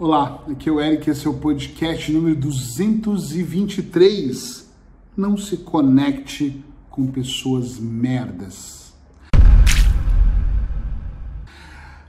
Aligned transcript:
Olá, 0.00 0.44
aqui 0.48 0.68
é 0.68 0.72
o 0.72 0.80
Eric, 0.80 1.10
esse 1.10 1.26
é 1.26 1.30
o 1.30 1.34
podcast 1.34 2.12
número 2.12 2.36
223. 2.36 4.70
Não 5.16 5.36
se 5.36 5.56
conecte 5.56 6.62
com 6.88 7.08
pessoas 7.08 7.80
merdas. 7.80 8.92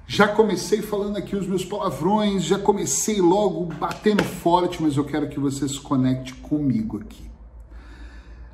Já 0.05 0.27
comecei 0.27 0.83
falando 0.83 1.17
aqui 1.17 1.35
os 1.35 1.47
meus 1.47 1.65
palavrões, 1.65 2.43
já 2.43 2.59
comecei 2.59 3.19
logo 3.19 3.73
batendo 3.79 4.23
forte, 4.23 4.79
mas 4.79 4.95
eu 4.95 5.03
quero 5.03 5.27
que 5.27 5.39
você 5.39 5.67
se 5.67 5.79
conecte 5.79 6.35
comigo 6.35 6.99
aqui. 6.99 7.28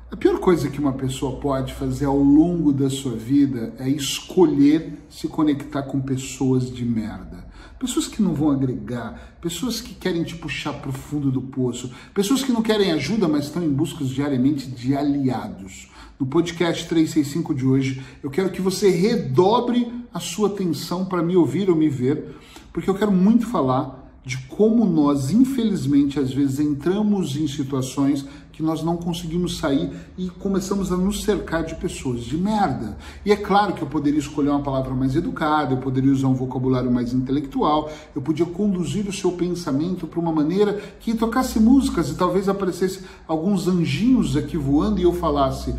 A 0.08 0.14
pior 0.16 0.38
coisa 0.38 0.70
que 0.70 0.78
uma 0.78 0.92
pessoa 0.92 1.40
pode 1.40 1.74
fazer 1.74 2.04
ao 2.04 2.16
longo 2.16 2.72
da 2.72 2.88
sua 2.88 3.16
vida 3.16 3.74
é 3.76 3.88
escolher 3.88 4.92
se 5.10 5.26
conectar 5.26 5.82
com 5.82 6.00
pessoas 6.00 6.70
de 6.70 6.84
merda. 6.84 7.44
Pessoas 7.76 8.06
que 8.06 8.22
não 8.22 8.32
vão 8.32 8.52
agregar, 8.52 9.36
pessoas 9.40 9.80
que 9.80 9.94
querem 9.94 10.22
te 10.22 10.36
puxar 10.36 10.74
para 10.74 10.90
o 10.90 10.92
fundo 10.92 11.28
do 11.32 11.42
poço, 11.42 11.90
pessoas 12.14 12.44
que 12.44 12.52
não 12.52 12.62
querem 12.62 12.92
ajuda, 12.92 13.26
mas 13.26 13.46
estão 13.46 13.64
em 13.64 13.68
busca 13.68 14.04
diariamente 14.04 14.70
de 14.70 14.94
aliados. 14.94 15.90
No 16.20 16.26
podcast 16.26 16.88
365 16.88 17.52
de 17.52 17.66
hoje, 17.66 18.00
eu 18.22 18.30
quero 18.30 18.50
que 18.50 18.62
você 18.62 18.88
redobre 18.88 19.92
a 20.14 20.20
sua 20.20 20.50
atenção 20.50 21.04
para 21.04 21.20
me 21.20 21.36
ouvir 21.36 21.68
ou 21.68 21.74
me 21.74 21.88
ver, 21.88 22.36
porque 22.72 22.88
eu 22.88 22.94
quero 22.94 23.10
muito 23.10 23.44
falar 23.48 24.06
de 24.26 24.38
como 24.48 24.84
nós, 24.84 25.30
infelizmente, 25.30 26.18
às 26.18 26.32
vezes 26.32 26.58
entramos 26.58 27.36
em 27.36 27.46
situações 27.46 28.26
que 28.56 28.62
nós 28.62 28.82
não 28.82 28.96
conseguimos 28.96 29.58
sair 29.58 29.90
e 30.16 30.30
começamos 30.30 30.90
a 30.90 30.96
nos 30.96 31.22
cercar 31.22 31.62
de 31.62 31.74
pessoas 31.74 32.24
de 32.24 32.38
merda. 32.38 32.96
E 33.22 33.30
é 33.30 33.36
claro 33.36 33.74
que 33.74 33.82
eu 33.82 33.86
poderia 33.86 34.18
escolher 34.18 34.48
uma 34.48 34.62
palavra 34.62 34.94
mais 34.94 35.14
educada, 35.14 35.74
eu 35.74 35.76
poderia 35.76 36.10
usar 36.10 36.28
um 36.28 36.34
vocabulário 36.34 36.90
mais 36.90 37.12
intelectual, 37.12 37.90
eu 38.14 38.22
podia 38.22 38.46
conduzir 38.46 39.06
o 39.06 39.12
seu 39.12 39.32
pensamento 39.32 40.06
para 40.06 40.18
uma 40.18 40.32
maneira 40.32 40.80
que 40.98 41.14
tocasse 41.14 41.60
músicas 41.60 42.08
e 42.08 42.14
talvez 42.14 42.48
aparecesse 42.48 43.04
alguns 43.28 43.68
anjinhos 43.68 44.38
aqui 44.38 44.56
voando 44.56 45.00
e 45.00 45.02
eu 45.02 45.12
falasse: 45.12 45.74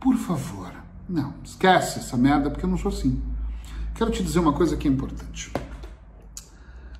por 0.00 0.16
favor, 0.16 0.72
não, 1.06 1.34
esquece 1.44 1.98
essa 1.98 2.16
merda 2.16 2.48
porque 2.48 2.64
eu 2.64 2.70
não 2.70 2.78
sou 2.78 2.90
assim. 2.90 3.20
Quero 3.94 4.10
te 4.10 4.22
dizer 4.22 4.38
uma 4.38 4.54
coisa 4.54 4.74
que 4.74 4.88
é 4.88 4.90
importante. 4.90 5.52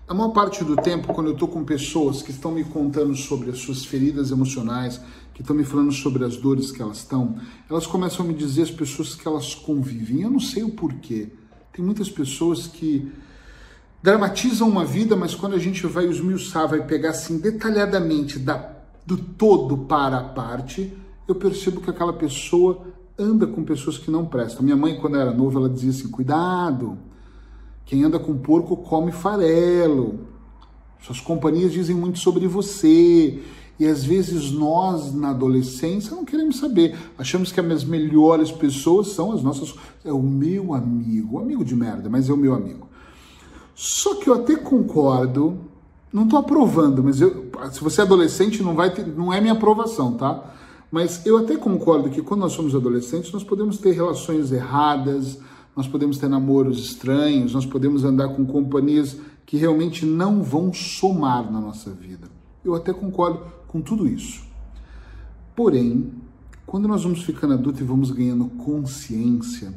A 0.06 0.14
maior 0.14 0.30
parte 0.30 0.64
do 0.64 0.74
tempo, 0.76 1.14
quando 1.14 1.28
eu 1.28 1.32
estou 1.32 1.46
com 1.46 1.64
pessoas 1.64 2.22
que 2.22 2.32
estão 2.32 2.50
me 2.50 2.64
contando 2.64 3.14
sobre 3.14 3.50
as 3.50 3.58
suas 3.58 3.84
feridas 3.84 4.30
emocionais, 4.30 5.00
que 5.32 5.42
estão 5.42 5.54
me 5.54 5.64
falando 5.64 5.92
sobre 5.92 6.24
as 6.24 6.36
dores 6.36 6.72
que 6.72 6.82
elas 6.82 6.98
estão, 6.98 7.36
elas 7.70 7.86
começam 7.86 8.24
a 8.24 8.28
me 8.28 8.34
dizer 8.34 8.62
as 8.62 8.70
pessoas 8.70 9.14
que 9.14 9.26
elas 9.26 9.54
convivem. 9.54 10.22
Eu 10.22 10.30
não 10.30 10.40
sei 10.40 10.64
o 10.64 10.70
porquê. 10.70 11.30
Tem 11.72 11.84
muitas 11.84 12.10
pessoas 12.10 12.66
que 12.66 13.10
dramatizam 14.02 14.68
uma 14.68 14.84
vida, 14.84 15.14
mas 15.14 15.34
quando 15.34 15.54
a 15.54 15.58
gente 15.58 15.86
vai 15.86 16.06
esmiuçar, 16.06 16.68
vai 16.68 16.84
pegar 16.84 17.10
assim 17.10 17.38
detalhadamente 17.38 18.40
da, 18.40 18.70
do 19.06 19.16
todo 19.16 19.78
para 19.78 20.18
a 20.18 20.24
parte, 20.24 20.92
eu 21.28 21.36
percebo 21.36 21.80
que 21.80 21.88
aquela 21.88 22.12
pessoa 22.12 22.88
anda 23.16 23.46
com 23.46 23.62
pessoas 23.62 23.96
que 23.96 24.10
não 24.10 24.26
prestam. 24.26 24.64
Minha 24.64 24.76
mãe, 24.76 24.98
quando 25.00 25.16
era 25.16 25.32
nova, 25.32 25.60
ela 25.60 25.70
dizia 25.70 25.90
assim: 25.90 26.08
cuidado 26.08 26.98
quem 27.92 28.04
anda 28.04 28.18
com 28.18 28.34
porco 28.38 28.74
come 28.74 29.12
farelo. 29.12 30.20
Suas 31.02 31.20
companhias 31.20 31.70
dizem 31.70 31.94
muito 31.94 32.20
sobre 32.20 32.48
você. 32.48 33.42
E 33.78 33.86
às 33.86 34.02
vezes 34.02 34.50
nós, 34.50 35.12
na 35.12 35.28
adolescência, 35.28 36.16
não 36.16 36.24
queremos 36.24 36.56
saber. 36.56 36.96
Achamos 37.18 37.52
que 37.52 37.60
as 37.60 37.84
melhores 37.84 38.50
pessoas 38.50 39.08
são 39.08 39.30
as 39.32 39.42
nossas. 39.42 39.74
É 40.02 40.10
o 40.10 40.22
meu 40.22 40.72
amigo. 40.72 41.38
Amigo 41.38 41.62
de 41.62 41.76
merda, 41.76 42.08
mas 42.08 42.30
é 42.30 42.32
o 42.32 42.36
meu 42.36 42.54
amigo. 42.54 42.88
Só 43.74 44.14
que 44.14 44.30
eu 44.30 44.32
até 44.32 44.56
concordo. 44.56 45.58
Não 46.10 46.24
estou 46.24 46.38
aprovando, 46.38 47.04
mas 47.04 47.20
eu, 47.20 47.50
se 47.72 47.84
você 47.84 48.00
é 48.00 48.04
adolescente, 48.04 48.62
não, 48.62 48.74
vai 48.74 48.88
ter, 48.88 49.06
não 49.06 49.30
é 49.30 49.38
minha 49.38 49.52
aprovação, 49.52 50.14
tá? 50.14 50.54
Mas 50.90 51.26
eu 51.26 51.36
até 51.36 51.56
concordo 51.56 52.08
que 52.08 52.22
quando 52.22 52.40
nós 52.40 52.52
somos 52.52 52.74
adolescentes, 52.74 53.30
nós 53.32 53.44
podemos 53.44 53.76
ter 53.76 53.92
relações 53.92 54.50
erradas, 54.50 55.38
nós 55.76 55.88
podemos 55.88 56.18
ter 56.18 56.28
namoros 56.28 56.78
estranhos, 56.78 57.54
nós 57.54 57.66
podemos 57.66 58.04
andar 58.04 58.28
com 58.28 58.44
companhias 58.44 59.16
que 59.46 59.56
realmente 59.56 60.04
não 60.04 60.42
vão 60.42 60.72
somar 60.72 61.50
na 61.50 61.60
nossa 61.60 61.90
vida. 61.90 62.28
Eu 62.64 62.74
até 62.74 62.92
concordo 62.92 63.44
com 63.68 63.80
tudo 63.80 64.06
isso. 64.06 64.44
Porém, 65.56 66.12
quando 66.66 66.88
nós 66.88 67.02
vamos 67.02 67.22
ficando 67.22 67.54
adultos 67.54 67.80
e 67.80 67.84
vamos 67.84 68.10
ganhando 68.10 68.46
consciência, 68.46 69.74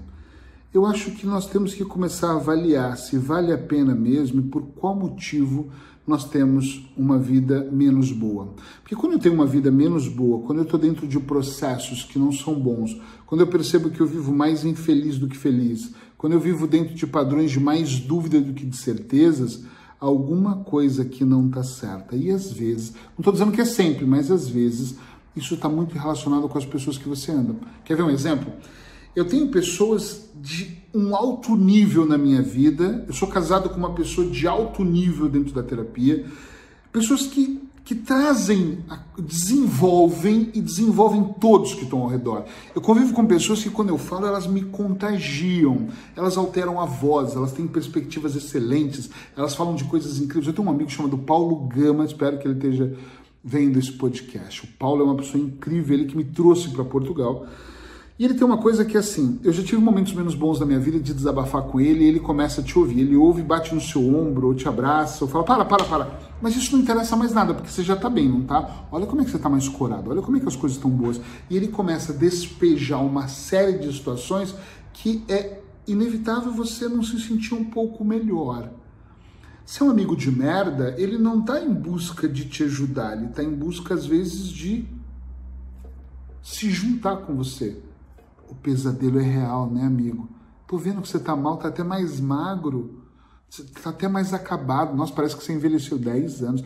eu 0.78 0.86
acho 0.86 1.12
que 1.12 1.26
nós 1.26 1.48
temos 1.48 1.74
que 1.74 1.86
começar 1.86 2.32
a 2.32 2.36
avaliar 2.36 2.98
se 2.98 3.18
vale 3.18 3.54
a 3.54 3.58
pena 3.58 3.96
mesmo 3.96 4.42
e 4.42 4.44
por 4.44 4.62
qual 4.62 4.96
motivo 4.96 5.70
nós 6.06 6.26
temos 6.26 6.86
uma 6.96 7.18
vida 7.18 7.68
menos 7.72 8.12
boa. 8.12 8.54
Porque 8.82 8.96
quando 8.96 9.14
eu 9.14 9.20
tenho 9.20 9.34
uma 9.34 9.46
vida 9.46 9.72
menos 9.72 10.08
boa, 10.08 10.46
quando 10.46 10.60
eu 10.60 10.64
estou 10.66 10.80
dentro 10.80 11.08
de 11.08 11.20
processos 11.20 12.04
que 12.04 12.20
não 12.20 12.32
são 12.32 12.54
bons, 12.54 13.00
quando 13.26 13.42
eu 13.42 13.48
percebo 13.48 13.90
que 13.90 14.02
eu 14.02 14.06
vivo 14.06 14.34
mais 14.34 14.64
infeliz 14.66 15.18
do 15.18 15.28
que 15.28 15.38
feliz, 15.38 15.94
quando 16.18 16.34
eu 16.34 16.40
vivo 16.40 16.68
dentro 16.68 16.94
de 16.94 17.08
padrões 17.08 17.52
de 17.52 17.60
mais 17.60 18.00
dúvida 18.00 18.40
do 18.40 18.54
que 18.54 18.66
de 18.66 18.76
certezas, 18.76 19.64
alguma 20.00 20.58
coisa 20.58 21.06
que 21.06 21.24
não 21.24 21.48
está 21.48 21.64
certa. 21.64 22.16
E 22.16 22.30
às 22.30 22.52
vezes, 22.52 22.92
não 22.92 23.20
estou 23.20 23.34
dizendo 23.34 23.52
que 23.52 23.62
é 23.62 23.66
sempre, 23.66 24.06
mas 24.06 24.30
às 24.30 24.48
vezes 24.48 24.96
isso 25.36 25.56
está 25.56 25.68
muito 25.68 25.98
relacionado 25.98 26.48
com 26.48 26.58
as 26.58 26.66
pessoas 26.66 26.98
que 26.98 27.08
você 27.10 27.32
anda. 27.32 27.56
Quer 27.84 27.96
ver 27.96 28.04
um 28.04 28.10
exemplo? 28.10 28.52
Eu 29.16 29.24
tenho 29.26 29.48
pessoas 29.48 30.30
de 30.36 30.78
um 30.94 31.16
alto 31.16 31.56
nível 31.56 32.06
na 32.06 32.18
minha 32.18 32.42
vida. 32.42 33.06
Eu 33.08 33.14
sou 33.14 33.28
casado 33.28 33.70
com 33.70 33.78
uma 33.78 33.94
pessoa 33.94 34.28
de 34.28 34.46
alto 34.46 34.84
nível 34.84 35.30
dentro 35.30 35.54
da 35.54 35.64
terapia. 35.64 36.26
Pessoas 36.92 37.26
que, 37.26 37.62
que 37.86 37.96
trazem, 37.96 38.80
desenvolvem 39.18 40.52
e 40.54 40.62
desenvolvem 40.62 41.34
todos 41.40 41.74
que 41.74 41.84
estão 41.84 42.00
ao 42.00 42.08
redor. 42.08 42.44
Eu 42.74 42.82
convivo 42.82 43.14
com 43.14 43.26
pessoas 43.26 43.64
que, 43.64 43.70
quando 43.70 43.90
eu 43.90 43.98
falo, 43.98 44.26
elas 44.26 44.48
me 44.48 44.64
contagiam. 44.64 45.88
Elas 46.14 46.36
alteram 46.36 46.80
a 46.82 46.86
voz, 46.86 47.36
elas 47.36 47.54
têm 47.54 47.68
perspectivas 47.68 48.36
excelentes, 48.36 49.10
elas 49.36 49.56
falam 49.56 49.76
de 49.76 49.86
coisas 49.86 50.20
incríveis. 50.20 50.48
Eu 50.48 50.54
tenho 50.54 50.68
um 50.68 50.72
amigo 50.72 50.90
chamado 50.90 51.18
Paulo 51.18 51.68
Gama, 51.68 52.04
espero 52.04 52.38
que 52.38 52.48
ele 52.48 52.56
esteja 52.56 52.94
vendo 53.42 53.80
esse 53.80 53.94
podcast. 53.94 54.66
O 54.66 54.68
Paulo 54.78 55.02
é 55.02 55.06
uma 55.06 55.16
pessoa 55.16 55.42
incrível, 55.42 55.98
ele 55.98 56.06
que 56.06 56.18
me 56.18 56.26
trouxe 56.26 56.70
para 56.70 56.84
Portugal. 56.84 57.46
E 58.18 58.24
ele 58.24 58.34
tem 58.34 58.46
uma 58.46 58.58
coisa 58.58 58.86
que 58.86 58.96
é 58.96 59.00
assim, 59.02 59.42
eu 59.44 59.52
já 59.52 59.62
tive 59.62 59.82
momentos 59.82 60.14
menos 60.14 60.36
bons 60.36 60.58
da 60.58 60.66
minha 60.66 60.80
vida 60.80 60.98
de 60.98 61.14
desabafar 61.14 61.64
com 61.64 61.82
ele, 61.82 62.06
e 62.06 62.08
ele 62.08 62.22
começa 62.22 62.62
a 62.62 62.64
te 62.64 62.80
ouvir, 62.80 63.02
ele 63.02 63.14
ouve, 63.14 63.44
bate 63.44 63.76
no 63.76 63.82
seu 63.82 64.02
ombro, 64.02 64.48
ou 64.48 64.56
te 64.56 64.70
abraça, 64.70 65.26
ou 65.26 65.30
fala, 65.30 65.44
para, 65.44 65.66
para, 65.66 65.84
para. 65.84 66.20
Mas 66.42 66.56
isso 66.56 66.74
não 66.74 66.82
interessa 66.82 67.18
mais 67.18 67.34
nada, 67.34 67.54
porque 67.54 67.70
você 67.70 67.84
já 67.84 67.94
tá 67.94 68.10
bem, 68.10 68.30
não 68.30 68.44
tá? 68.44 68.88
Olha 68.90 69.06
como 69.06 69.22
é 69.22 69.26
que 69.26 69.32
você 69.32 69.38
tá 69.38 69.50
mais 69.50 69.68
corado, 69.68 70.12
olha 70.12 70.22
como 70.22 70.38
é 70.38 70.40
que 70.40 70.48
as 70.48 70.56
coisas 70.56 70.78
estão 70.78 70.90
boas. 70.90 71.20
E 71.50 71.58
ele 71.58 71.68
começa 71.68 72.14
a 72.14 72.16
despejar 72.16 73.04
uma 73.04 73.28
série 73.28 73.80
de 73.80 73.92
situações 73.92 74.56
que 74.94 75.22
é 75.28 75.60
inevitável 75.86 76.54
você 76.54 76.88
não 76.88 77.04
se 77.04 77.20
sentir 77.20 77.54
um 77.54 77.66
pouco 77.66 78.06
melhor. 78.06 78.72
Se 79.66 79.82
é 79.82 79.86
um 79.86 79.90
amigo 79.90 80.16
de 80.16 80.32
merda, 80.32 80.96
ele 80.98 81.18
não 81.18 81.42
tá 81.42 81.62
em 81.62 81.74
busca 81.74 82.30
de 82.30 82.46
te 82.46 82.64
ajudar, 82.64 83.18
ele 83.18 83.28
tá 83.28 83.44
em 83.44 83.54
busca, 83.54 83.94
às 83.94 84.06
vezes, 84.06 84.48
de 84.48 84.86
se 86.42 86.70
juntar 86.70 87.18
com 87.18 87.36
você 87.36 87.84
o 88.56 88.62
pesadelo 88.62 89.20
é 89.20 89.24
real, 89.24 89.70
né, 89.70 89.86
amigo? 89.86 90.30
Tô 90.68 90.78
vendo 90.78 91.02
que 91.02 91.08
você 91.08 91.20
tá 91.20 91.36
mal, 91.36 91.58
tá 91.58 91.68
até 91.68 91.84
mais 91.84 92.20
magro, 92.20 93.04
tá 93.84 93.90
até 93.90 94.08
mais 94.08 94.34
acabado. 94.34 94.96
Nossa, 94.96 95.14
parece 95.14 95.36
que 95.36 95.44
você 95.44 95.54
envelheceu 95.54 95.98
10 95.98 96.42
anos. 96.42 96.64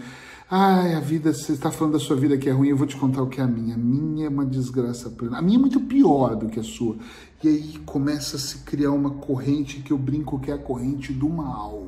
Ai, 0.49 0.95
a 0.95 0.99
vida, 0.99 1.33
você 1.33 1.53
está 1.53 1.69
falando 1.69 1.93
da 1.93 1.99
sua 1.99 2.15
vida 2.15 2.37
que 2.37 2.49
é 2.49 2.51
ruim, 2.51 2.69
eu 2.69 2.77
vou 2.77 2.87
te 2.87 2.97
contar 2.97 3.21
o 3.21 3.27
que 3.27 3.39
é 3.41 3.43
a 3.43 3.47
minha. 3.47 3.75
A 3.75 3.77
minha 3.77 4.25
é 4.27 4.29
uma 4.29 4.45
desgraça 4.45 5.09
plena. 5.09 5.37
A 5.37 5.41
minha 5.41 5.57
é 5.57 5.61
muito 5.61 5.79
pior 5.81 6.35
do 6.35 6.47
que 6.47 6.59
a 6.59 6.63
sua. 6.63 6.95
E 7.43 7.47
aí 7.47 7.77
começa 7.85 8.37
a 8.37 8.39
se 8.39 8.59
criar 8.59 8.91
uma 8.91 9.11
corrente 9.11 9.81
que 9.81 9.91
eu 9.91 9.97
brinco 9.97 10.39
que 10.39 10.49
é 10.49 10.53
a 10.53 10.57
corrente 10.57 11.11
do 11.13 11.29
mal. 11.29 11.87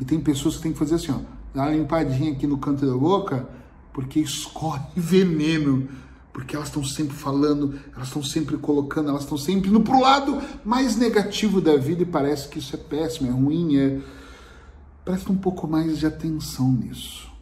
E 0.00 0.04
tem 0.04 0.20
pessoas 0.20 0.56
que 0.56 0.62
tem 0.62 0.72
que 0.72 0.78
fazer 0.78 0.94
assim, 0.94 1.12
ó, 1.12 1.18
dar 1.54 1.64
uma 1.64 1.72
limpadinha 1.72 2.32
aqui 2.32 2.46
no 2.46 2.58
canto 2.58 2.86
da 2.86 2.96
boca, 2.96 3.48
porque 3.92 4.20
escorre 4.20 4.86
veneno 4.96 5.88
porque 6.36 6.54
elas 6.54 6.68
estão 6.68 6.84
sempre 6.84 7.16
falando, 7.16 7.80
elas 7.94 8.08
estão 8.08 8.22
sempre 8.22 8.58
colocando, 8.58 9.08
elas 9.08 9.22
estão 9.22 9.38
sempre 9.38 9.70
indo 9.70 9.80
para 9.80 9.96
o 9.96 10.00
lado 10.02 10.38
mais 10.62 10.94
negativo 10.94 11.62
da 11.62 11.78
vida 11.78 12.02
e 12.02 12.04
parece 12.04 12.46
que 12.50 12.58
isso 12.58 12.76
é 12.76 12.78
péssimo, 12.78 13.26
é 13.26 13.32
ruim, 13.32 13.78
é... 13.78 14.02
Presta 15.02 15.32
um 15.32 15.36
pouco 15.38 15.66
mais 15.66 15.98
de 15.98 16.04
atenção 16.04 16.70
nisso. 16.70 17.32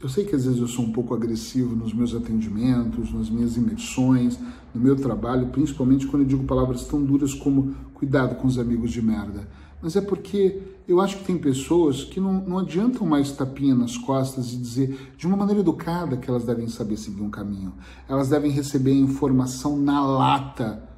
Eu 0.00 0.08
sei 0.08 0.24
que 0.24 0.34
às 0.34 0.46
vezes 0.46 0.58
eu 0.58 0.66
sou 0.66 0.82
um 0.82 0.92
pouco 0.92 1.12
agressivo 1.12 1.76
nos 1.76 1.92
meus 1.92 2.14
atendimentos, 2.14 3.12
nas 3.12 3.28
minhas 3.28 3.54
imersões, 3.58 4.38
no 4.74 4.80
meu 4.80 4.96
trabalho, 4.96 5.48
principalmente 5.48 6.06
quando 6.06 6.22
eu 6.22 6.28
digo 6.28 6.44
palavras 6.44 6.86
tão 6.86 7.04
duras 7.04 7.34
como 7.34 7.74
cuidado 7.92 8.36
com 8.36 8.46
os 8.46 8.58
amigos 8.58 8.90
de 8.90 9.02
merda 9.02 9.46
mas 9.84 9.96
é 9.96 10.00
porque 10.00 10.62
eu 10.86 11.00
acho 11.00 11.18
que 11.18 11.24
tem 11.24 11.38
pessoas 11.38 12.04
que 12.04 12.20
não, 12.20 12.32
não 12.34 12.58
adiantam 12.58 13.06
mais 13.06 13.32
tapinha 13.32 13.74
nas 13.74 13.96
costas 13.96 14.52
e 14.52 14.56
dizer 14.56 15.12
de 15.16 15.26
uma 15.26 15.36
maneira 15.36 15.60
educada 15.60 16.16
que 16.16 16.28
elas 16.28 16.44
devem 16.44 16.68
saber 16.68 16.96
seguir 16.96 17.22
um 17.22 17.30
caminho. 17.30 17.72
Elas 18.08 18.28
devem 18.28 18.50
receber 18.50 18.92
a 18.92 18.96
informação 18.96 19.76
na 19.76 20.04
lata 20.04 20.94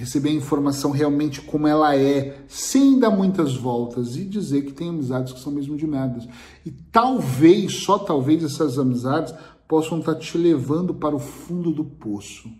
receber 0.00 0.30
a 0.30 0.34
informação 0.34 0.90
realmente 0.90 1.42
como 1.42 1.66
ela 1.66 1.94
é, 1.94 2.42
sem 2.48 2.98
dar 2.98 3.10
muitas 3.10 3.54
voltas 3.54 4.16
e 4.16 4.24
dizer 4.24 4.62
que 4.62 4.72
tem 4.72 4.88
amizades 4.88 5.32
que 5.32 5.40
são 5.40 5.52
mesmo 5.52 5.76
de 5.76 5.86
merdas. 5.86 6.26
E 6.64 6.70
talvez, 6.70 7.74
só 7.74 7.98
talvez 7.98 8.42
essas 8.42 8.78
amizades 8.78 9.34
possam 9.68 9.98
estar 9.98 10.14
te 10.14 10.38
levando 10.38 10.94
para 10.94 11.14
o 11.14 11.18
fundo 11.18 11.70
do 11.70 11.84
poço. 11.84 12.50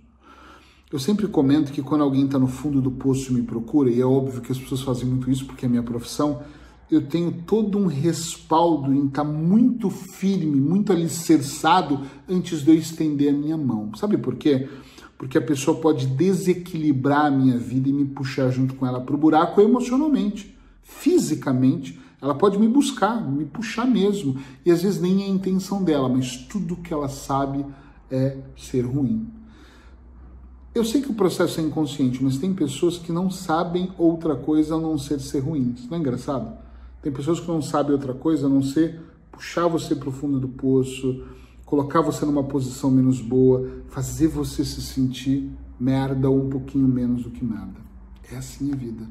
Eu 0.92 0.98
sempre 0.98 1.28
comento 1.28 1.70
que 1.70 1.82
quando 1.82 2.02
alguém 2.02 2.25
está 2.25 2.37
no 2.37 2.48
fundo 2.48 2.81
do 2.81 2.90
poço 2.90 3.31
e 3.31 3.34
me 3.34 3.42
procura, 3.42 3.88
e 3.88 4.00
é 4.00 4.04
óbvio 4.04 4.40
que 4.40 4.50
as 4.50 4.58
pessoas 4.58 4.82
fazem 4.82 5.06
muito 5.06 5.31
isso 5.31 5.46
porque 5.46 5.64
é 5.64 5.69
minha 5.69 5.84
profissão, 5.84 6.42
eu 6.90 7.06
tenho 7.06 7.31
todo 7.31 7.78
um 7.78 7.87
respaldo 7.87 8.92
em 8.92 9.06
estar 9.06 9.25
tá 9.25 9.31
muito 9.31 9.88
firme, 9.88 10.60
muito 10.60 10.92
alicerçado 10.92 12.00
antes 12.28 12.62
de 12.62 12.70
eu 12.72 12.75
estender 12.75 13.32
a 13.32 13.37
minha 13.37 13.56
mão. 13.56 13.94
Sabe 13.94 14.19
por 14.19 14.34
quê? 14.34 14.69
Porque 15.16 15.38
a 15.38 15.42
pessoa 15.42 15.81
pode 15.81 16.08
desequilibrar 16.08 17.26
a 17.26 17.31
minha 17.31 17.56
vida 17.56 17.88
e 17.88 17.92
me 17.92 18.06
puxar 18.06 18.50
junto 18.50 18.75
com 18.75 18.84
ela 18.84 19.00
para 19.00 19.14
o 19.14 19.19
buraco 19.19 19.60
emocionalmente, 19.60 20.56
fisicamente. 20.82 22.00
Ela 22.20 22.34
pode 22.34 22.58
me 22.58 22.66
buscar, 22.66 23.25
me 23.31 23.44
puxar 23.44 23.87
mesmo. 23.87 24.37
E 24.66 24.72
às 24.72 24.82
vezes 24.82 25.00
nem 25.00 25.22
é 25.22 25.26
a 25.26 25.28
intenção 25.28 25.84
dela, 25.84 26.08
mas 26.08 26.37
tudo 26.37 26.75
que 26.75 26.92
ela 26.92 27.08
sabe 27.08 27.64
é 28.10 28.38
ser 28.56 28.81
ruim. 28.81 29.39
Eu 30.72 30.84
sei 30.84 31.02
que 31.02 31.11
o 31.11 31.14
processo 31.14 31.58
é 31.58 31.64
inconsciente, 31.64 32.22
mas 32.22 32.38
tem 32.38 32.55
pessoas 32.55 32.96
que 32.96 33.11
não 33.11 33.28
sabem 33.28 33.90
outra 33.99 34.37
coisa 34.37 34.76
a 34.76 34.78
não 34.78 34.96
ser 34.96 35.19
ser 35.19 35.40
ruins. 35.40 35.88
Não 35.88 35.96
é 35.96 36.00
engraçado? 36.00 36.56
Tem 37.02 37.11
pessoas 37.11 37.40
que 37.40 37.49
não 37.49 37.61
sabem 37.61 37.93
outra 37.93 38.14
coisa 38.14 38.46
a 38.46 38.49
não 38.49 38.62
ser 38.62 39.00
puxar 39.32 39.67
você 39.67 39.96
para 39.96 40.08
o 40.08 40.12
fundo 40.12 40.38
do 40.38 40.46
poço, 40.46 41.25
colocar 41.64 42.00
você 42.00 42.25
numa 42.25 42.44
posição 42.44 42.88
menos 42.88 43.20
boa, 43.20 43.69
fazer 43.88 44.28
você 44.28 44.64
se 44.64 44.81
sentir 44.81 45.50
merda 45.78 46.31
ou 46.31 46.46
um 46.46 46.49
pouquinho 46.49 46.87
menos 46.87 47.25
do 47.25 47.31
que 47.31 47.44
merda. 47.44 47.81
É 48.31 48.37
assim 48.37 48.73
a 48.73 48.76
vida. 48.76 49.08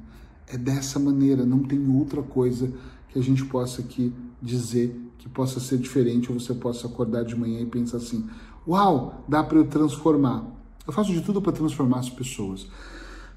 É 0.48 0.58
dessa 0.58 0.98
maneira, 0.98 1.46
não 1.46 1.60
tem 1.60 1.86
outra 1.94 2.24
coisa 2.24 2.72
que 3.10 3.20
a 3.20 3.22
gente 3.22 3.44
possa 3.44 3.82
aqui 3.82 4.14
dizer 4.42 4.98
que 5.18 5.28
possa 5.28 5.60
ser 5.60 5.78
diferente 5.78 6.32
ou 6.32 6.40
você 6.40 6.54
possa 6.54 6.88
acordar 6.88 7.26
de 7.26 7.36
manhã 7.36 7.60
e 7.60 7.66
pensar 7.66 7.98
assim: 7.98 8.30
"Uau, 8.66 9.26
dá 9.28 9.44
para 9.44 9.58
eu 9.58 9.68
transformar". 9.68 10.58
Eu 10.86 10.94
faço 10.94 11.12
de 11.12 11.22
tudo 11.22 11.42
para 11.42 11.52
transformar 11.52 12.00
as 12.00 12.10
pessoas. 12.10 12.68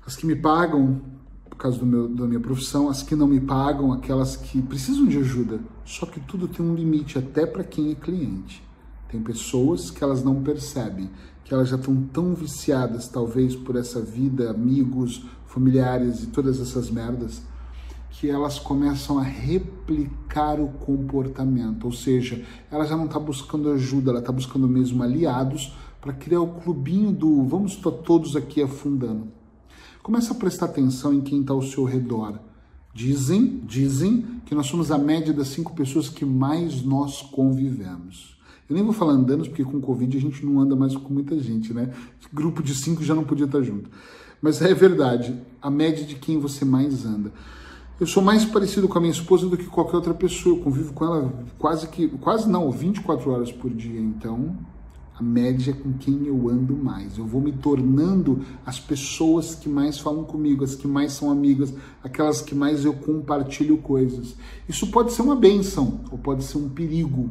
As 0.06 0.16
que 0.16 0.26
me 0.26 0.34
pagam 0.34 1.00
por 1.52 1.56
causa 1.56 1.78
do 1.78 1.84
meu, 1.84 2.08
da 2.08 2.26
minha 2.26 2.40
profissão, 2.40 2.88
as 2.88 3.02
que 3.02 3.14
não 3.14 3.26
me 3.26 3.38
pagam, 3.38 3.92
aquelas 3.92 4.36
que 4.36 4.60
precisam 4.62 5.06
de 5.06 5.18
ajuda. 5.18 5.60
Só 5.84 6.06
que 6.06 6.18
tudo 6.18 6.48
tem 6.48 6.64
um 6.64 6.74
limite, 6.74 7.18
até 7.18 7.44
para 7.44 7.62
quem 7.62 7.92
é 7.92 7.94
cliente. 7.94 8.62
Tem 9.08 9.20
pessoas 9.20 9.90
que 9.90 10.02
elas 10.02 10.24
não 10.24 10.42
percebem, 10.42 11.10
que 11.44 11.52
elas 11.52 11.68
já 11.68 11.76
estão 11.76 11.94
tão 12.10 12.34
viciadas, 12.34 13.06
talvez, 13.06 13.54
por 13.54 13.76
essa 13.76 14.00
vida, 14.00 14.50
amigos, 14.50 15.22
familiares 15.46 16.22
e 16.22 16.28
todas 16.28 16.58
essas 16.58 16.90
merdas, 16.90 17.42
que 18.10 18.30
elas 18.30 18.58
começam 18.58 19.18
a 19.18 19.22
replicar 19.22 20.58
o 20.58 20.68
comportamento. 20.68 21.84
Ou 21.84 21.92
seja, 21.92 22.42
ela 22.70 22.86
já 22.86 22.96
não 22.96 23.04
está 23.04 23.18
buscando 23.18 23.70
ajuda, 23.70 24.10
ela 24.10 24.20
está 24.20 24.32
buscando 24.32 24.66
mesmo 24.66 25.02
aliados 25.02 25.74
para 26.02 26.12
criar 26.12 26.40
o 26.40 26.48
clubinho 26.48 27.12
do 27.12 27.44
vamos 27.44 27.76
todos 27.76 28.34
aqui 28.34 28.60
afundando. 28.60 29.28
Começa 30.02 30.32
a 30.32 30.36
prestar 30.36 30.66
atenção 30.66 31.14
em 31.14 31.20
quem 31.20 31.40
está 31.40 31.54
ao 31.54 31.62
seu 31.62 31.84
redor. 31.84 32.40
Dizem, 32.92 33.62
dizem 33.64 34.26
que 34.44 34.52
nós 34.52 34.66
somos 34.66 34.90
a 34.90 34.98
média 34.98 35.32
das 35.32 35.46
cinco 35.46 35.72
pessoas 35.74 36.08
que 36.08 36.24
mais 36.24 36.82
nós 36.82 37.22
convivemos. 37.22 38.36
Eu 38.68 38.74
nem 38.74 38.84
vou 38.84 38.92
falar 38.92 39.12
andando, 39.12 39.44
porque 39.44 39.62
com 39.62 39.80
Covid 39.80 40.16
a 40.16 40.20
gente 40.20 40.44
não 40.44 40.60
anda 40.60 40.74
mais 40.74 40.96
com 40.96 41.14
muita 41.14 41.38
gente, 41.38 41.72
né? 41.72 41.92
Grupo 42.32 42.64
de 42.64 42.74
cinco 42.74 43.04
já 43.04 43.14
não 43.14 43.22
podia 43.22 43.46
estar 43.46 43.62
junto. 43.62 43.88
Mas 44.42 44.60
é 44.60 44.74
verdade, 44.74 45.40
a 45.62 45.70
média 45.70 46.04
de 46.04 46.16
quem 46.16 46.36
você 46.36 46.64
mais 46.64 47.06
anda. 47.06 47.32
Eu 48.00 48.08
sou 48.08 48.22
mais 48.22 48.44
parecido 48.44 48.88
com 48.88 48.98
a 48.98 49.00
minha 49.00 49.12
esposa 49.12 49.48
do 49.48 49.56
que 49.56 49.66
qualquer 49.66 49.94
outra 49.94 50.14
pessoa. 50.14 50.56
Eu 50.56 50.62
convivo 50.64 50.92
com 50.92 51.04
ela 51.04 51.32
quase 51.60 51.86
que, 51.86 52.08
quase 52.08 52.50
não, 52.50 52.68
24 52.72 53.30
horas 53.30 53.52
por 53.52 53.70
dia. 53.70 54.00
Então, 54.00 54.56
a 55.18 55.22
média 55.22 55.72
é 55.72 55.74
com 55.74 55.92
quem 55.92 56.26
eu 56.26 56.48
ando 56.48 56.74
mais. 56.76 57.18
Eu 57.18 57.26
vou 57.26 57.40
me 57.40 57.52
tornando 57.52 58.40
as 58.64 58.80
pessoas 58.80 59.54
que 59.54 59.68
mais 59.68 59.98
falam 59.98 60.24
comigo, 60.24 60.64
as 60.64 60.74
que 60.74 60.88
mais 60.88 61.12
são 61.12 61.30
amigas, 61.30 61.74
aquelas 62.02 62.40
que 62.40 62.54
mais 62.54 62.84
eu 62.84 62.94
compartilho 62.94 63.76
coisas. 63.78 64.34
Isso 64.68 64.86
pode 64.88 65.12
ser 65.12 65.22
uma 65.22 65.36
benção 65.36 66.00
ou 66.10 66.18
pode 66.18 66.44
ser 66.44 66.58
um 66.58 66.68
perigo. 66.68 67.30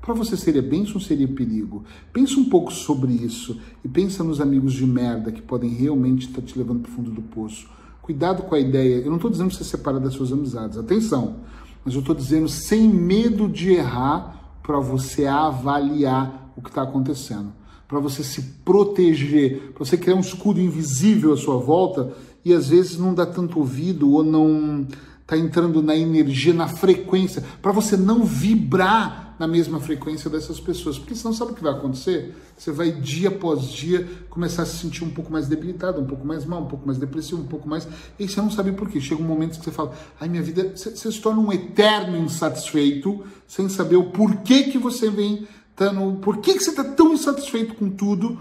Para 0.00 0.14
você 0.14 0.36
seria 0.36 0.60
benção 0.60 0.94
ou 0.96 1.00
seria 1.00 1.28
perigo? 1.28 1.84
Pensa 2.12 2.38
um 2.38 2.44
pouco 2.44 2.72
sobre 2.72 3.12
isso 3.12 3.60
e 3.84 3.88
pensa 3.88 4.22
nos 4.22 4.40
amigos 4.40 4.74
de 4.74 4.86
merda 4.86 5.32
que 5.32 5.40
podem 5.40 5.70
realmente 5.70 6.28
estar 6.28 6.42
te 6.42 6.58
levando 6.58 6.80
para 6.80 6.90
o 6.90 6.94
fundo 6.94 7.10
do 7.10 7.22
poço. 7.22 7.68
Cuidado 8.02 8.42
com 8.42 8.54
a 8.54 8.58
ideia. 8.58 8.96
Eu 8.96 9.08
não 9.08 9.16
estou 9.16 9.30
dizendo 9.30 9.48
que 9.48 9.56
você 9.56 9.64
separa 9.64 10.00
das 10.00 10.14
suas 10.14 10.32
amizades, 10.32 10.76
atenção. 10.76 11.36
Mas 11.84 11.94
eu 11.94 12.00
estou 12.00 12.14
dizendo 12.14 12.48
sem 12.48 12.88
medo 12.88 13.48
de 13.48 13.70
errar 13.70 14.58
para 14.62 14.78
você 14.80 15.26
avaliar 15.26 16.41
o 16.56 16.62
que 16.62 16.68
está 16.68 16.82
acontecendo, 16.82 17.52
para 17.88 17.98
você 17.98 18.22
se 18.22 18.42
proteger, 18.64 19.72
para 19.74 19.84
você 19.84 19.96
criar 19.96 20.14
um 20.14 20.20
escudo 20.20 20.60
invisível 20.60 21.32
à 21.32 21.36
sua 21.36 21.58
volta 21.58 22.12
e 22.44 22.52
às 22.52 22.68
vezes 22.68 22.98
não 22.98 23.14
dá 23.14 23.26
tanto 23.26 23.58
ouvido 23.58 24.10
ou 24.10 24.24
não 24.24 24.86
está 25.20 25.36
entrando 25.36 25.82
na 25.82 25.96
energia, 25.96 26.52
na 26.52 26.68
frequência, 26.68 27.42
para 27.60 27.72
você 27.72 27.96
não 27.96 28.24
vibrar 28.24 29.34
na 29.38 29.48
mesma 29.48 29.80
frequência 29.80 30.30
dessas 30.30 30.60
pessoas, 30.60 30.98
porque 30.98 31.14
senão 31.14 31.32
sabe 31.32 31.52
o 31.52 31.54
que 31.54 31.62
vai 31.62 31.72
acontecer? 31.72 32.34
Você 32.56 32.70
vai 32.70 32.92
dia 32.92 33.28
após 33.28 33.64
dia 33.64 34.08
começar 34.30 34.62
a 34.62 34.66
se 34.66 34.76
sentir 34.76 35.02
um 35.02 35.10
pouco 35.10 35.32
mais 35.32 35.48
debilitado, 35.48 36.00
um 36.00 36.06
pouco 36.06 36.24
mais 36.24 36.44
mal, 36.44 36.62
um 36.62 36.66
pouco 36.66 36.86
mais 36.86 36.96
depressivo, 36.96 37.42
um 37.42 37.46
pouco 37.46 37.68
mais. 37.68 37.88
E 38.18 38.28
você 38.28 38.40
não 38.40 38.50
sabe 38.50 38.70
por 38.72 38.88
quê. 38.88 39.00
Chega 39.00 39.20
um 39.20 39.26
momento 39.26 39.58
que 39.58 39.64
você 39.64 39.72
fala, 39.72 39.92
ai 40.20 40.28
minha 40.28 40.42
vida, 40.42 40.72
você, 40.76 40.94
se 40.94 41.20
torna 41.20 41.40
um 41.40 41.52
eterno 41.52 42.18
insatisfeito, 42.18 43.24
sem 43.48 43.68
saber 43.68 43.96
o 43.96 44.10
porquê 44.10 44.64
que 44.64 44.78
você 44.78 45.10
vem 45.10 45.48
Tá 45.74 45.92
no, 45.92 46.16
por 46.16 46.38
que, 46.38 46.54
que 46.54 46.60
você 46.60 46.70
está 46.70 46.84
tão 46.84 47.12
insatisfeito 47.12 47.74
com 47.74 47.90
tudo? 47.90 48.32
O 48.32 48.38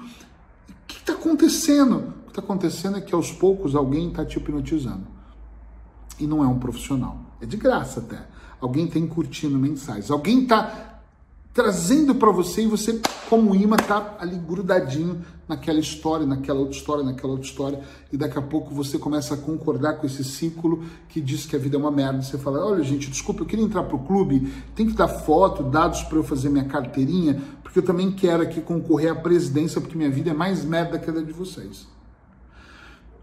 que 0.87 0.97
está 0.97 1.13
acontecendo? 1.13 1.97
O 1.97 2.23
que 2.25 2.29
está 2.29 2.41
acontecendo 2.41 2.97
é 2.97 3.01
que 3.01 3.15
aos 3.15 3.31
poucos 3.31 3.75
alguém 3.75 4.09
está 4.09 4.25
te 4.25 4.37
hipnotizando. 4.37 5.07
E 6.19 6.27
não 6.27 6.43
é 6.43 6.47
um 6.47 6.59
profissional. 6.59 7.19
É 7.41 7.45
de 7.45 7.57
graça 7.57 7.99
até. 7.99 8.27
Alguém 8.59 8.85
está 8.85 8.99
curtindo 9.07 9.57
mensagens. 9.57 10.11
Alguém 10.11 10.43
está 10.43 10.90
trazendo 11.53 12.15
para 12.15 12.31
você 12.31 12.63
e 12.63 12.67
você, 12.67 12.99
como 13.29 13.55
imã, 13.55 13.75
tá 13.75 14.15
ali 14.19 14.37
grudadinho 14.37 15.21
naquela 15.47 15.79
história, 15.79 16.25
naquela 16.25 16.59
outra 16.59 16.77
história, 16.77 17.03
naquela 17.03 17.33
outra 17.33 17.47
história, 17.47 17.81
e 18.11 18.15
daqui 18.15 18.39
a 18.39 18.41
pouco 18.41 18.73
você 18.73 18.97
começa 18.97 19.33
a 19.33 19.37
concordar 19.37 19.95
com 19.95 20.05
esse 20.05 20.23
ciclo 20.23 20.83
que 21.09 21.19
diz 21.19 21.45
que 21.45 21.55
a 21.55 21.59
vida 21.59 21.75
é 21.75 21.79
uma 21.79 21.91
merda. 21.91 22.21
Você 22.21 22.37
fala: 22.37 22.65
olha, 22.65 22.83
gente, 22.83 23.09
desculpa, 23.09 23.41
eu 23.41 23.45
queria 23.45 23.65
entrar 23.65 23.83
pro 23.83 23.99
clube, 23.99 24.51
tem 24.75 24.87
que 24.87 24.93
dar 24.93 25.09
foto, 25.09 25.63
dados 25.63 26.03
para 26.03 26.17
eu 26.17 26.23
fazer 26.23 26.49
minha 26.49 26.65
carteirinha, 26.65 27.41
porque 27.61 27.79
eu 27.79 27.83
também 27.83 28.11
quero 28.11 28.43
aqui 28.43 28.61
concorrer 28.61 29.11
à 29.11 29.15
presidência, 29.15 29.81
porque 29.81 29.97
minha 29.97 30.09
vida 30.09 30.29
é 30.29 30.33
mais 30.33 30.63
merda 30.63 30.97
que 30.97 31.09
a 31.09 31.13
de 31.13 31.33
vocês. 31.33 31.85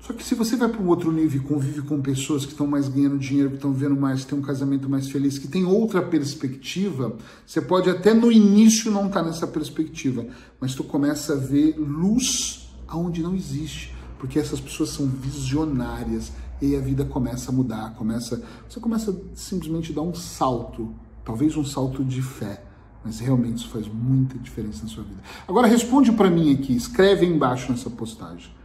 Só 0.00 0.12
que 0.12 0.25
se 0.25 0.35
você 0.35 0.57
vai 0.57 0.69
para 0.69 0.81
um 0.81 0.88
outro 0.88 1.11
nível 1.11 1.40
e 1.40 1.45
convive 1.45 1.83
com 1.83 2.00
pessoas 2.00 2.45
que 2.45 2.52
estão 2.52 2.67
mais 2.67 2.88
ganhando 2.88 3.19
dinheiro, 3.19 3.50
que 3.50 3.57
estão 3.57 3.73
vendo 3.73 3.97
mais, 3.97 4.23
que 4.23 4.31
tem 4.31 4.38
um 4.38 4.43
casamento 4.43 4.88
mais 4.88 5.11
feliz, 5.11 5.38
que 5.38 5.49
tem 5.49 5.64
outra 5.64 6.00
perspectiva, 6.00 7.17
você 7.45 7.61
pode 7.61 7.90
até 7.90 8.14
no 8.14 8.31
início 8.31 8.90
não 8.90 9.07
estar 9.07 9.21
tá 9.21 9.26
nessa 9.26 9.47
perspectiva, 9.47 10.26
mas 10.61 10.75
tu 10.75 10.85
começa 10.85 11.35
a 11.35 11.37
ver 11.37 11.76
luz 11.76 12.71
aonde 12.87 13.23
não 13.23 13.35
existe, 13.35 13.95
porque 14.19 14.38
essas 14.38 14.61
pessoas 14.61 14.90
são 14.90 15.07
visionárias 15.07 16.33
e 16.62 16.75
a 16.75 16.81
vida 16.81 17.05
começa 17.05 17.50
a 17.50 17.55
mudar, 17.55 17.95
começa, 17.95 18.43
você 18.69 18.81
começa 18.81 19.11
a 19.11 19.14
simplesmente 19.35 19.93
dar 19.93 20.02
um 20.02 20.14
salto, 20.14 20.95
talvez 21.25 21.57
um 21.57 21.64
salto 21.64 22.05
de 22.05 22.23
fé. 22.23 22.64
Mas 23.05 23.21
realmente 23.21 23.59
isso 23.59 23.69
faz 23.69 23.87
muita 23.87 24.37
diferença 24.38 24.83
na 24.83 24.88
sua 24.88 25.05
vida. 25.05 25.21
Agora 25.47 25.69
responde 25.69 26.11
para 26.11 26.28
mim 26.28 26.52
aqui, 26.52 26.75
escreve 26.75 27.25
aí 27.25 27.33
embaixo 27.33 27.71
nessa 27.71 27.88
postagem. 27.88 28.58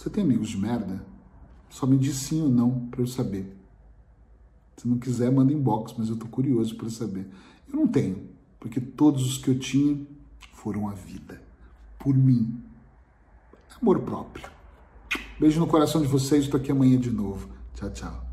Você 0.00 0.08
tem 0.08 0.24
amigos 0.24 0.48
de 0.48 0.56
merda? 0.56 1.04
Só 1.68 1.86
me 1.86 1.98
diz 1.98 2.16
sim 2.16 2.40
ou 2.40 2.48
não 2.48 2.86
para 2.86 3.02
eu 3.02 3.06
saber. 3.06 3.54
Se 4.78 4.88
não 4.88 4.98
quiser, 4.98 5.30
manda 5.30 5.52
inbox, 5.52 5.94
mas 5.98 6.08
eu 6.08 6.16
tô 6.16 6.26
curioso 6.26 6.74
para 6.74 6.88
saber. 6.88 7.28
Eu 7.68 7.76
não 7.76 7.86
tenho, 7.86 8.30
porque 8.58 8.80
todos 8.80 9.26
os 9.26 9.36
que 9.36 9.50
eu 9.50 9.58
tinha 9.58 10.00
foram 10.54 10.88
a 10.88 10.94
vida. 10.94 11.42
Por 11.98 12.16
mim. 12.16 12.62
Amor 13.78 14.00
próprio. 14.00 14.48
Beijo 15.38 15.60
no 15.60 15.66
coração 15.66 16.00
de 16.00 16.08
vocês, 16.08 16.44
estou 16.44 16.58
aqui 16.58 16.72
amanhã 16.72 16.98
de 16.98 17.10
novo. 17.10 17.50
Tchau, 17.74 17.90
tchau. 17.90 18.29